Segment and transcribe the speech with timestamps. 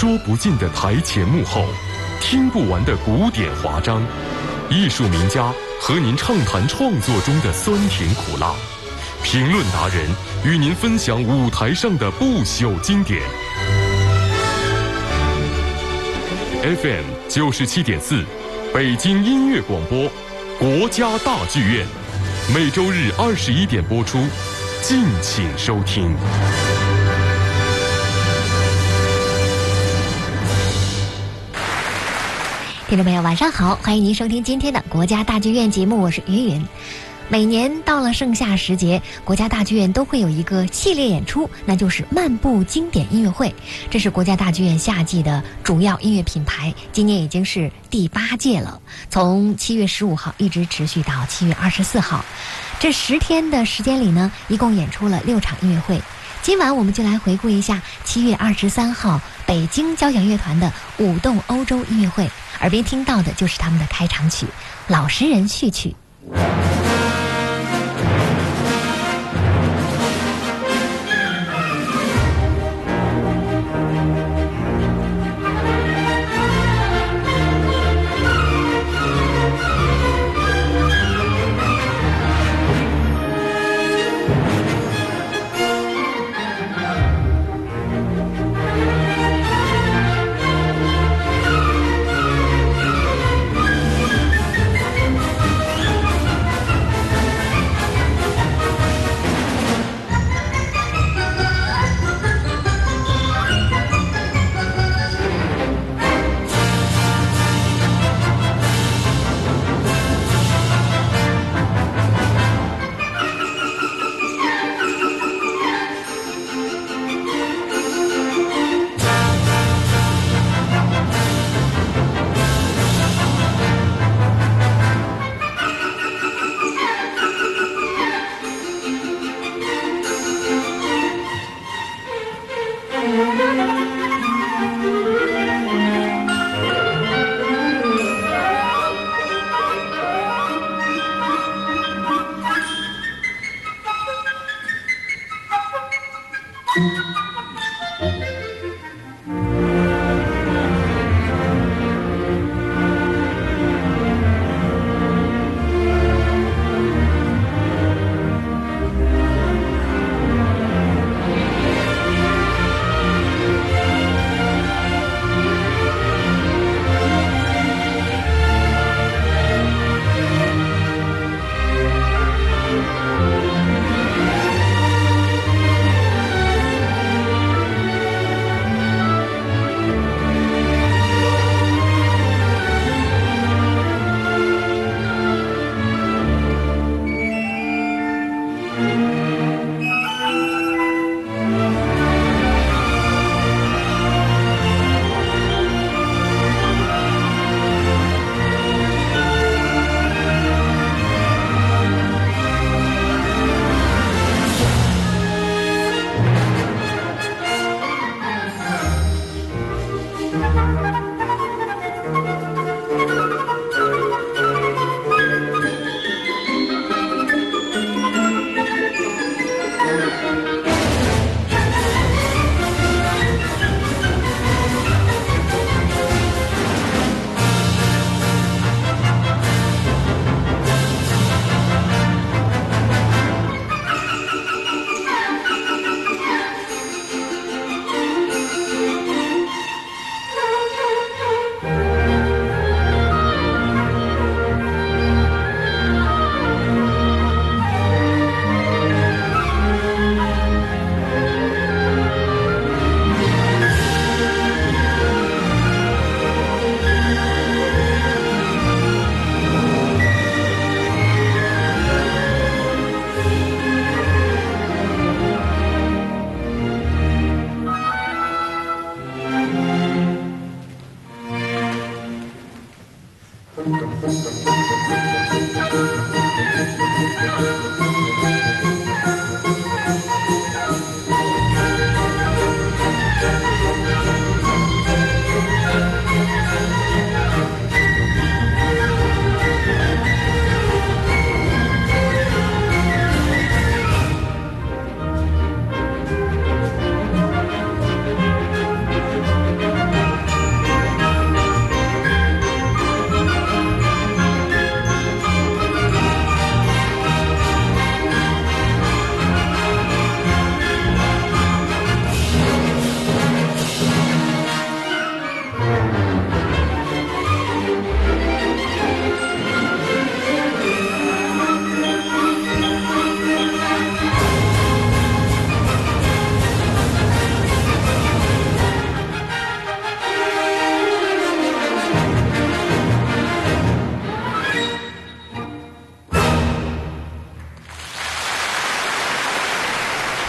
[0.00, 1.64] 说不尽的台前幕后，
[2.20, 4.00] 听不完的古典华章，
[4.70, 8.54] 艺术名家和您畅谈创作中的酸甜苦辣，
[9.24, 10.08] 评论达人
[10.44, 13.20] 与您分享舞台上的不朽经典。
[16.62, 18.24] FM 九十七点四，
[18.72, 20.08] 北京音乐广播，
[20.60, 21.84] 国家大剧院，
[22.54, 24.20] 每周日二十一点播出，
[24.80, 26.14] 敬请收听。
[32.88, 36.66] 听众朋友，晚上好，欢迎您收听今天的国家大剧院节目，我是云云。
[37.28, 43.54] 每年到了盛夏时节，国家大剧院都会有一个系列演出，那就是漫步经典音乐会。
[43.90, 48.80] 这是国家大剧院夏季的主要音乐品牌，今年已经是第八届了，
[49.10, 52.24] 从七月十五号一直持续到七月二十四号。
[52.80, 56.00] 这十天的时间里呢，一共演出了六场音乐会。
[56.42, 62.30] 今晚我们就来回顾一下七月二十三号北京交响乐团的舞动欧洲音乐会。
[62.60, 64.46] 耳边听到的就是他们的开场曲
[64.88, 65.94] 《老实人序曲》。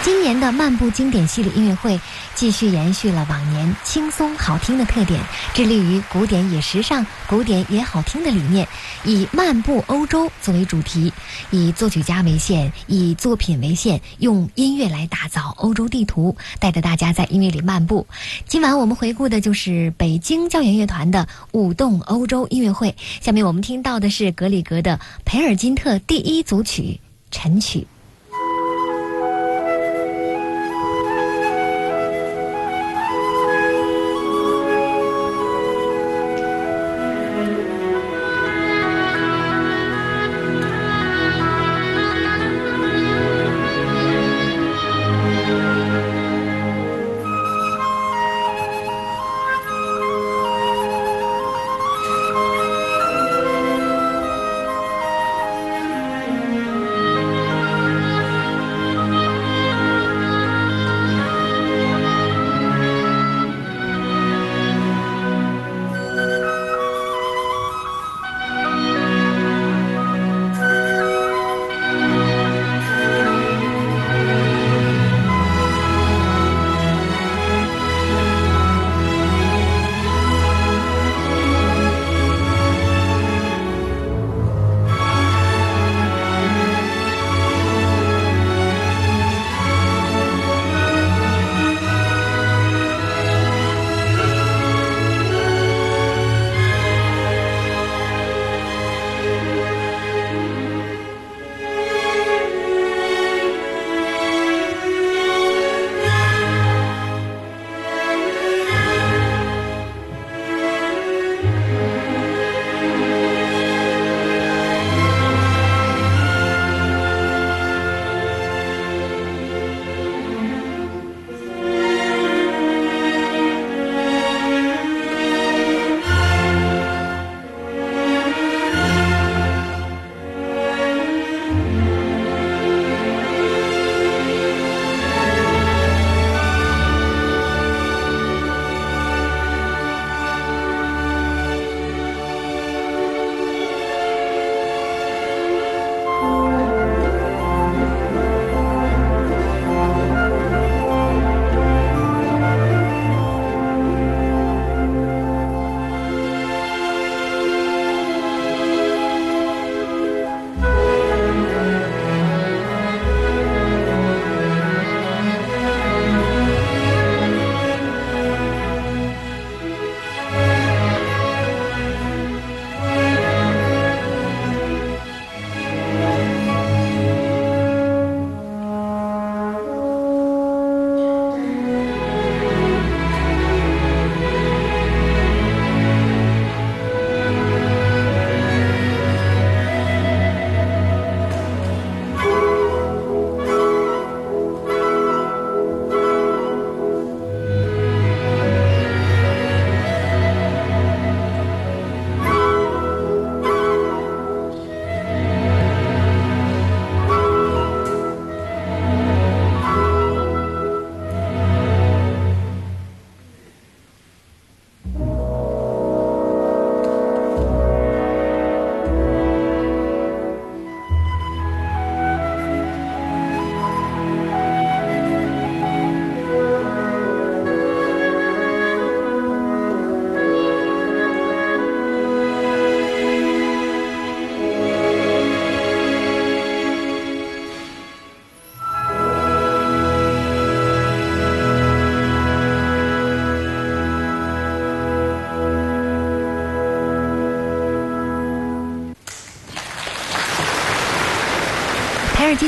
[0.02, 2.00] 今年的漫步经典系列音乐会
[2.34, 5.20] 继续延续了往年轻松好听的特点，
[5.52, 8.66] 致力于古典也时尚、古典也好听的理念，
[9.04, 11.12] 以漫步欧洲作为主题，
[11.50, 18.06] 以作曲家为线，以作品为线，用音乐来打造欧洲地图，带着大家在音乐里漫步。
[18.48, 22.96] 今晚我们回顾的就是北京交响乐团的舞动欧洲音乐会。
[23.20, 26.98] 下面我们听到的是格里格的培尔金特第一组曲
[27.30, 27.86] 晨曲。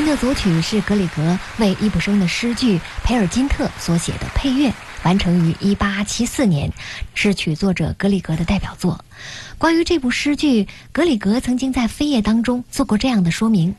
[0.03, 4.69] 培尔金特组曲是格里格为易卜生的诗句《培尔金特》所写的配乐，
[5.03, 6.69] 完成于1874年，
[7.13, 8.99] 是曲作者格里格的代表作。
[9.57, 13.73] 关于这部诗句，格里格曾经在扉页当中做过这样的说明：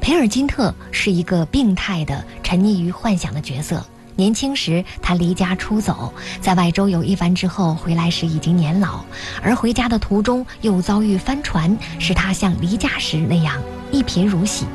[0.00, 3.86] 培尔金特是一个病态的、沉溺于幻想的角色。
[4.16, 9.04] 年轻时，他离家出走，在外周游一番之后，回来时已经年老，
[9.40, 14.66] 而回家的途中又遭遇帆船，使他像离家时那样一贫如洗。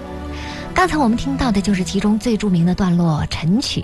[0.80, 3.82] 刚才我们听到的就是其中最著名的段落《晨曲》，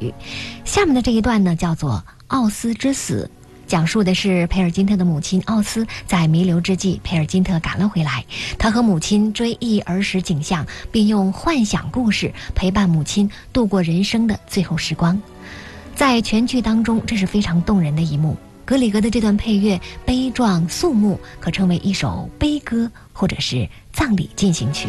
[0.64, 3.30] 下面的这一段呢，叫做《奥斯之死》，
[3.68, 8.24] 讲述的是佩尔金特的母亲奥斯在弥留之际，佩尔金特赶了回来，
[8.58, 15.22] 他和母亲追忆儿时景象，并用幻想故事陪伴母亲度过人生的最后时光。
[15.96, 18.38] 在全剧当中，这是非常动人的一幕。
[18.64, 24.88] 格里格的这段配乐悲壮肃穆，可称为一首悲歌或者是葬礼进行曲。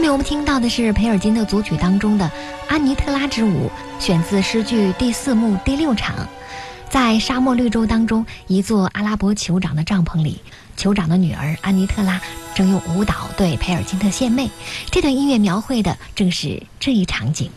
[0.00, 2.24] 下面我们听到的是培尔金特组曲当中的
[2.68, 3.70] 《安妮特拉之舞》，
[4.02, 6.26] 选自诗句第四幕第六场。
[6.88, 10.40] 在沙漠绿洲当中，一座阿拉伯酋长的帐篷里，
[10.74, 12.18] 酋长的女儿安妮特拉
[12.54, 14.48] 正用舞蹈对培尔金特献媚。
[14.90, 17.50] 这段音乐描绘的正是这一场景。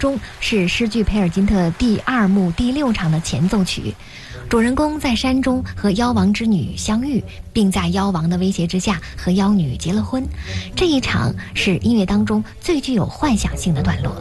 [0.00, 3.94] 中》是诗句培尔金特第二幕第六场的前奏曲。
[4.48, 10.26] 主人公在山中和妖王之女相遇，并在妖王的威胁之下和妖女结了婚。
[10.74, 14.16] 这一场是音乐当中最具有幻想性的段落。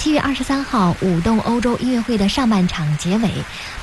[0.00, 3.30] 七月二十三号舞动欧洲音乐会的上半场结尾，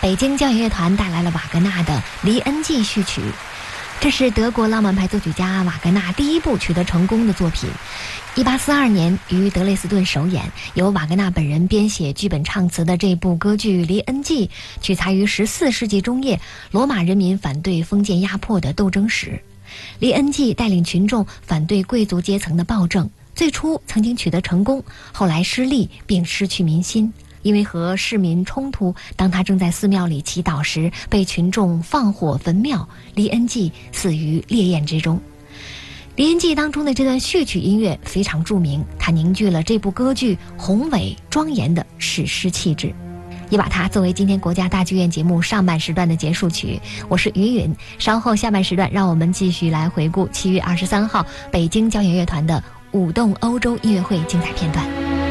[0.02, 3.22] 北京交响乐团带来了瓦格纳的《黎恩记》序曲。
[4.00, 7.70] 这是德国浪漫派作曲家瓦格纳第一部取得成功的作品。
[8.34, 14.48] 一八四二年于德累斯顿首演，由瓦格纳本人编写剧本唱词的这部歌剧《黎恩记》，
[14.82, 16.40] 取材于十四世纪中叶
[16.72, 19.40] 罗马人民反对封建压迫的斗争史。
[20.00, 23.08] 黎恩记带领群众反对贵族阶层的暴政。
[23.38, 28.95] 最初曾经取得成功，后来失利并失去民心，因为和市民冲突。
[29.15, 35.21] 当他正在寺庙里祈祷时，被群众放火焚庙，黎恩济死于烈焰之中。
[36.15, 42.91] 黎恩济当中的这段序曲音乐非常著名，它凝聚了这部歌剧宏伟庄严的史诗气质，
[43.52, 46.82] 也把它作为今天国家大剧院节目上半时段的结束曲。
[47.08, 52.63] 我是于允，稍后下半时段让我们继续来回顾七月二十三号北京交响乐团的。
[52.98, 55.27] 舞动欧洲音乐会精彩片段。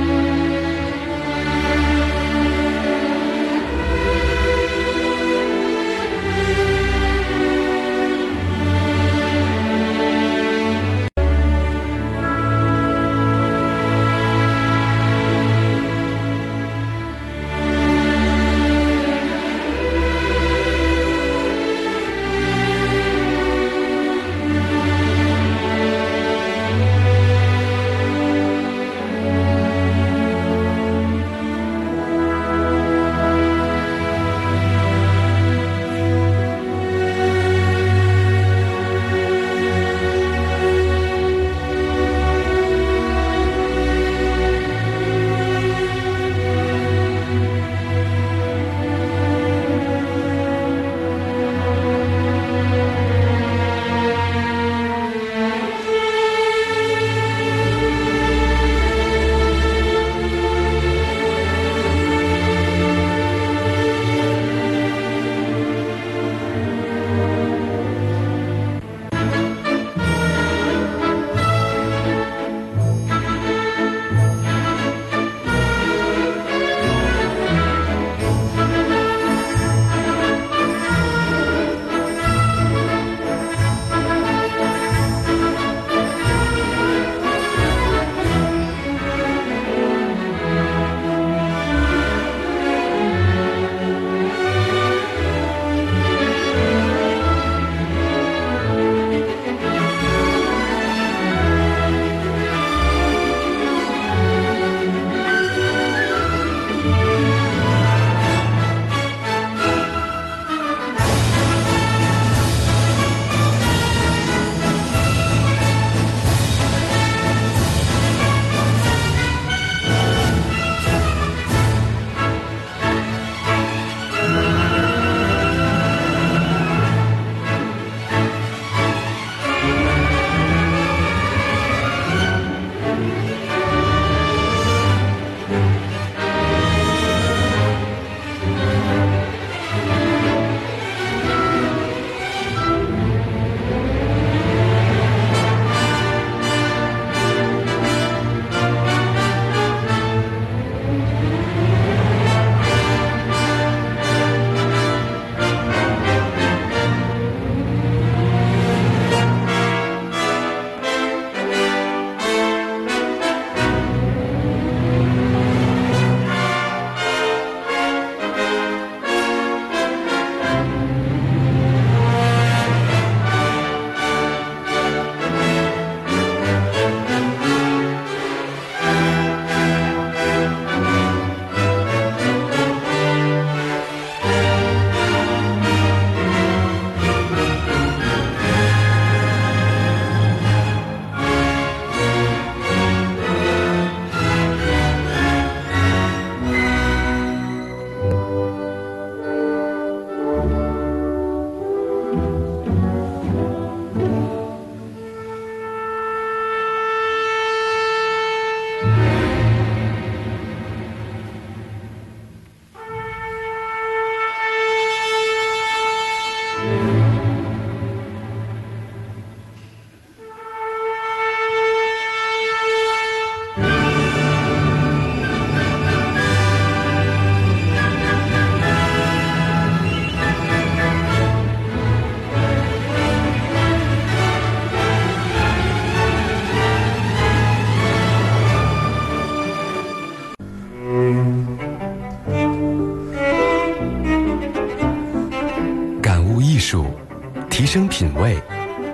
[247.99, 248.37] 品味，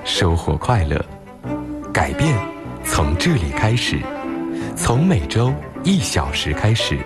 [0.04, 1.04] 收获快乐。
[1.92, 2.38] 改变
[2.84, 3.98] 从这里开始，
[4.76, 6.96] 从每周一小时开始。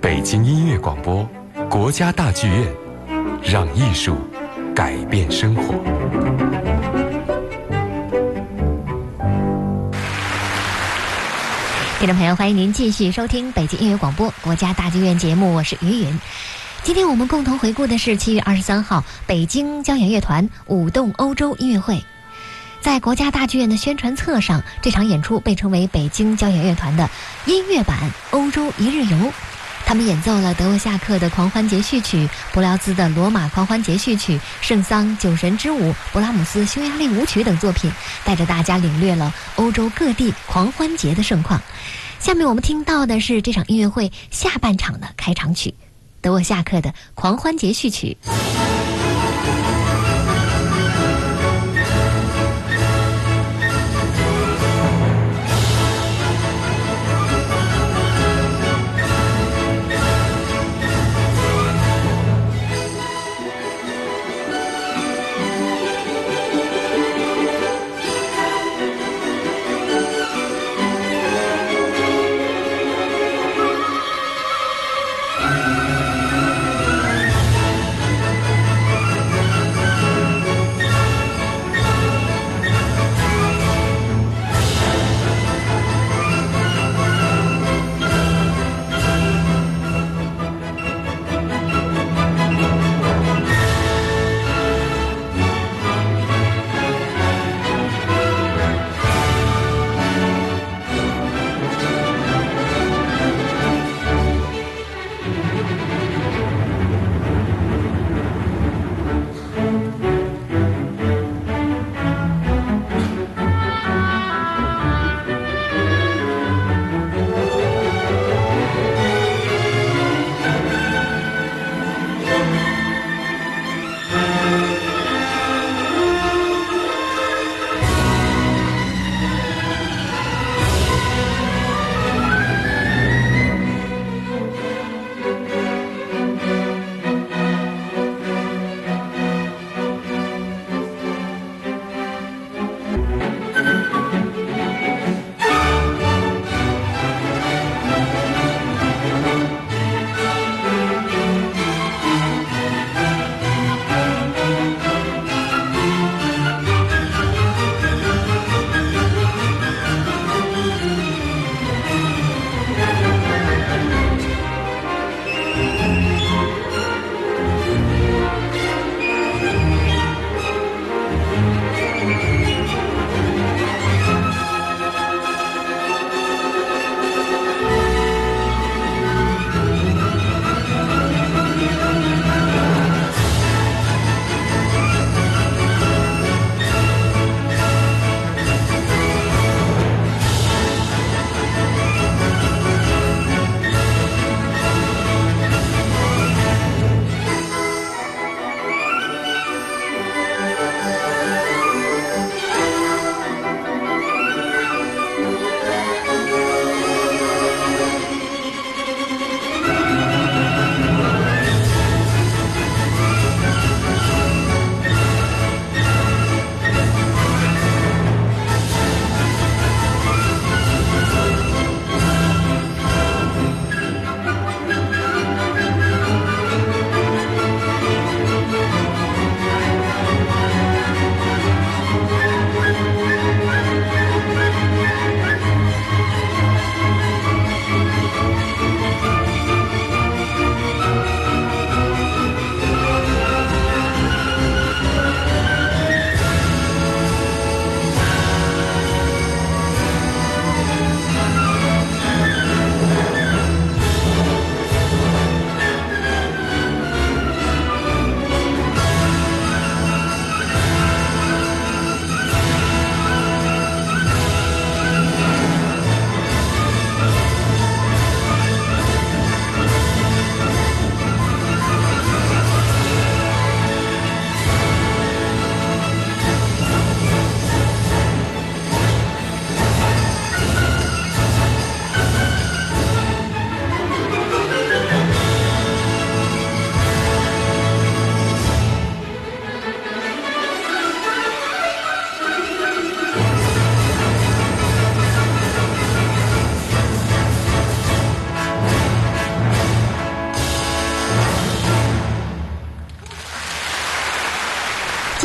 [0.00, 1.28] 北京音乐广播，
[1.68, 2.72] 国家大剧院，
[3.42, 4.16] 让艺术
[4.72, 5.74] 改变生活。
[11.98, 16.20] 听众朋友，欢迎您继续收听北京音乐广播国家大剧院节目，我是于云。
[16.84, 22.04] 今天我们共同回顾的是七月二十三号北京交响乐团舞动欧洲音乐会。
[22.82, 27.08] 在国家大剧院的宣传册上，这场演出被称为北京交响乐团的
[27.46, 27.98] 音乐版
[28.32, 29.32] 欧洲一日游。
[29.86, 37.90] 他们演奏了德沃夏克的狂欢节序曲、布辽兹的罗马狂欢节序曲、圣桑酒神之舞、勃拉姆斯匈牙利舞曲等作品，
[38.26, 41.62] 带着大家领略了欧洲各地狂欢节的盛况。
[42.18, 45.74] 下面我们听到的是这场音乐会下半场的开场曲。
[46.24, 48.16] 等我下课的《狂欢节序曲》。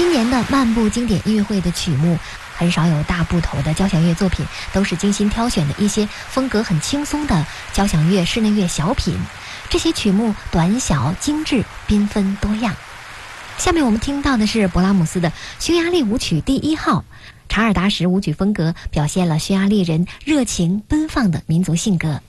[0.09, 2.17] 今年的漫步经典音乐会的曲目，
[2.57, 4.43] 很少有大部头的交响乐作品，
[4.73, 9.15] 都是精心挑选的一些风格很轻松的交响乐、室内乐小品。
[9.69, 12.75] 这些曲目短小精致、缤纷多样。
[13.59, 17.05] 下面我们听到的是勃拉姆斯的匈牙利舞曲第一号。
[17.47, 22.19] 查尔达什舞曲风格表现了匈牙利人热情奔放的民族性格。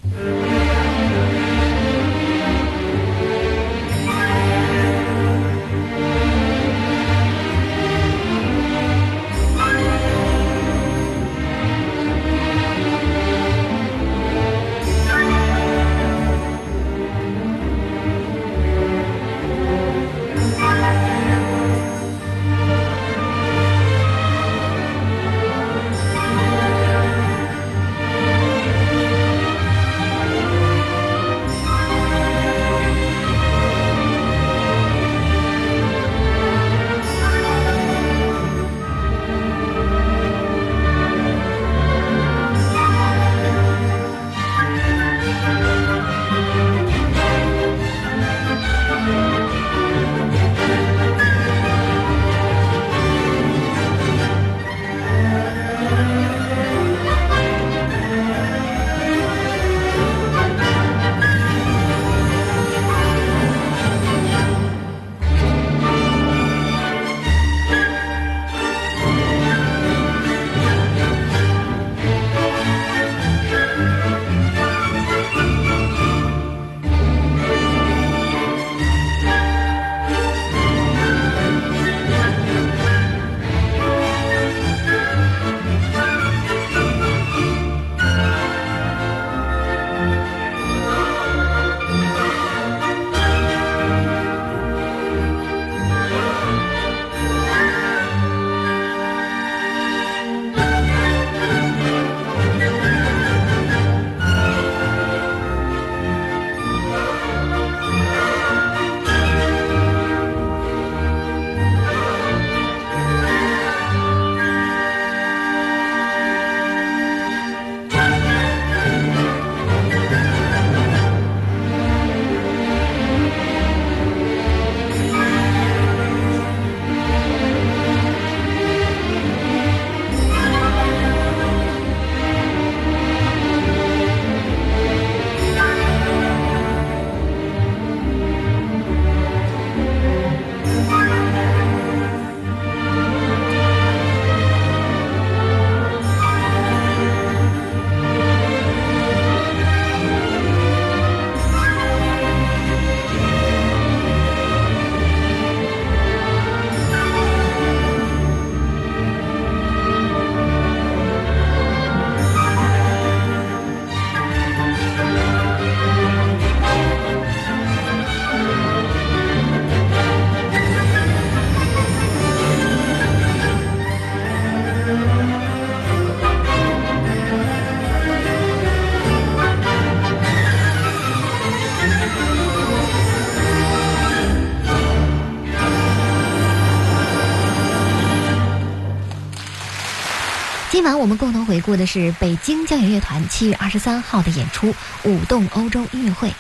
[190.81, 196.33] 今晚我们共同回顾的是北京交响乐团七月二十三号的演出——舞动欧洲音乐会。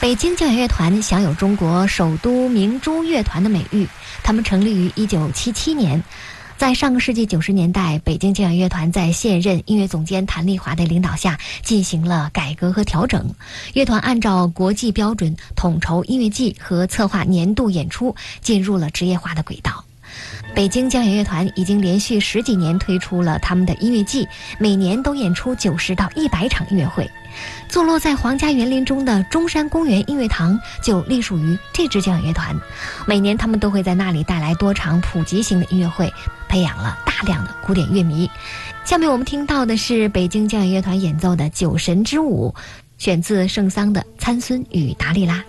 [0.00, 3.88] 北京交响乐团享有“中国首都明珠乐团”的美誉。
[4.22, 6.00] 他们成立于一九七七年，
[6.56, 13.34] 在上个世纪九十年代，北京交响乐团在现任音乐总监谭丽华的领导下进行了改革和调整。
[13.72, 19.84] 乐团按照国际标准统筹音乐季和策划年度演出，进入了职业化的轨道。
[20.54, 27.10] 北京交响乐团已经连续十几年推出了他们的音乐季，每年都演出九十到一百场音乐会。
[27.68, 32.54] 坐落在皇家园林中的中山公园音乐堂就隶属于这支交响乐团，
[33.06, 36.12] 每年他们都会在那里带来多场普及型的音乐会，
[36.48, 38.30] 培养了大量的古典乐迷。
[38.84, 42.54] 下面我们听到的是北京交响乐团演奏的《酒神之舞》，
[42.98, 45.42] 选自圣桑的《参孙与达利拉》。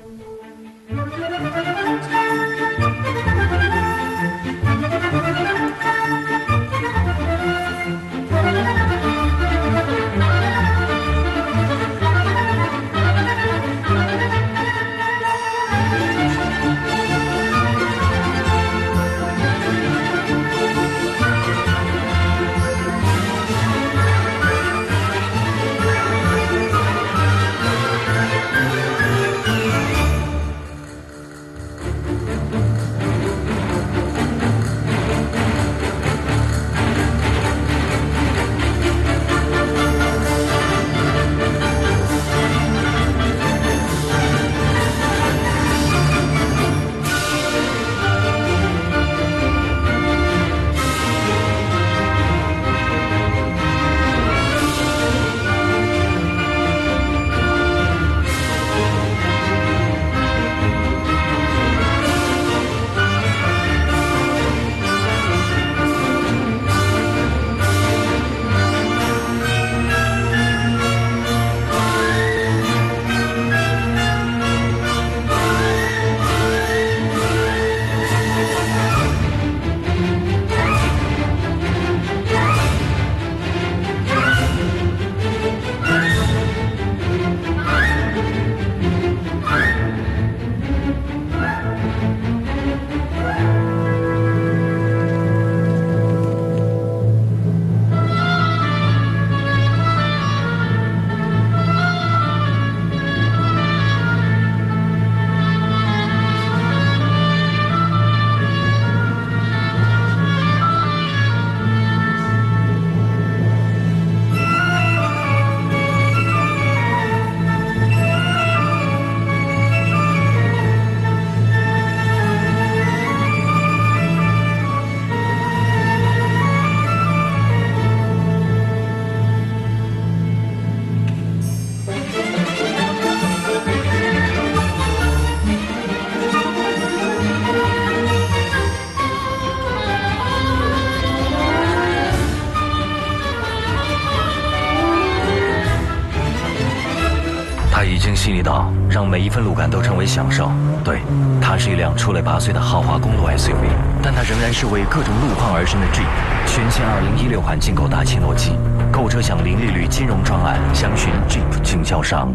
[149.06, 150.50] 让每一份路感都成为享受。
[150.84, 151.00] 对，
[151.40, 153.70] 它是一辆出类拔萃的豪华公路 SUV，
[154.02, 156.10] 但它仍然是为各种路况而生的 Jeep。
[156.48, 156.84] 全新
[157.30, 158.54] 2016款进口大切诺基，
[158.92, 162.34] 购车享零利率金融专案，详询 Jeep 经销商。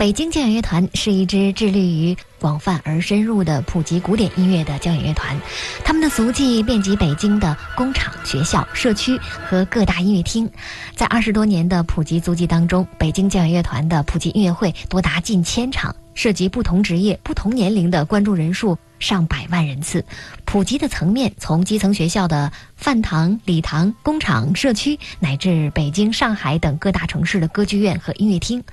[0.00, 5.38] 北京交响乐团是一支致力于广泛而深入的普及古典音乐的交响乐团，
[5.84, 10.50] 他们的足迹遍及北京的工厂、学校、社区和各大音乐厅。
[10.96, 20.02] 在二十多年的普及足迹当中，北京交响乐团的普及音乐会多达近千场，涉及不同职业、不同年龄的观众人数上百万人次。
[20.46, 28.64] 普及的层面从基层学校的饭堂、礼堂、工厂、社区，乃至北京、上海等各大城市的歌剧院和音乐厅。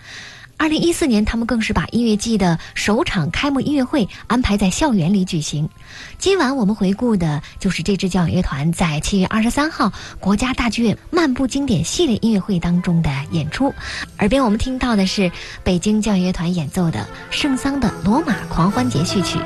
[0.57, 5.69] 二零一四年，他们更是把音乐季的首场开幕音乐会安排在校园里举行。
[6.17, 13.71] 今晚我们回顾的就是这支交响乐团在七月二十三号国家大剧院漫步经典系列音乐会当中的演出。
[14.17, 15.31] 耳边我们听到的是
[15.63, 19.37] 北京交响乐团演奏的圣桑的《罗马狂欢节序曲》。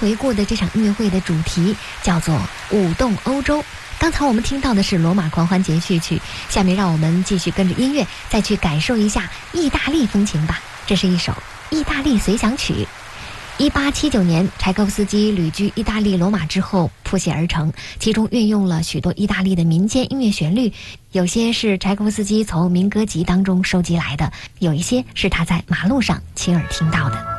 [0.00, 2.40] 回顾的这场音乐会的主题叫做
[2.70, 3.64] “舞动欧洲”。
[3.98, 6.16] 刚才我们听到的是《罗马狂欢节序曲》，
[6.48, 10.60] 下面让我们继续跟着音乐再去感受一下意大利风情吧。
[10.86, 11.32] 这是一首
[11.70, 12.86] 意大利随想曲。
[13.58, 20.72] 一八七九年，柴可夫斯基旅居意大利罗马之后谱写而成，其中运用了许多意大利的民间音乐旋律，
[21.10, 27.37] 有些是柴可夫斯基从民歌集当中收集来的，有一些是他在马路上亲耳听到的。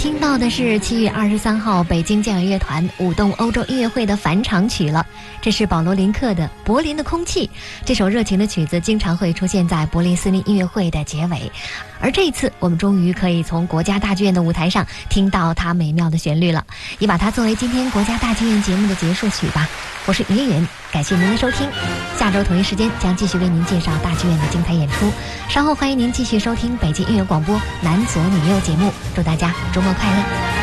[0.00, 5.04] 听到的是七月二十三号北京交响乐团舞动欧洲音乐会的返场曲了。
[5.42, 7.46] 这是保罗林克的《柏林的空气》。
[7.84, 11.52] 这首热情的曲子经常会出现在柏林森林音乐会的结尾，
[12.00, 16.64] 而这一次我们终于可以从国家大剧院的舞台上听到它美妙的旋律了。
[16.98, 19.68] 也把它作为今天国家大剧院节目的结束曲吧。
[20.06, 21.68] 我是云云，感谢您的收听。
[22.18, 25.12] 下周同一时间将继续为您介绍大剧院的精彩演出。
[25.46, 28.90] 稍后欢迎您继续收听北京音乐广播《男左女右》节目。
[29.20, 30.59] 祝大家周末快乐！